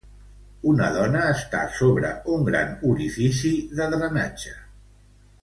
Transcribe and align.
Una 0.69 0.87
dona 0.95 1.19
està 1.33 1.59
sobre 1.79 2.09
una 2.37 2.47
gran 2.49 2.73
orifici 2.93 3.53
de 3.83 3.89
drenatge. 3.95 4.57